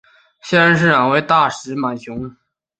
[0.41, 2.35] 现任市长为大石满雄。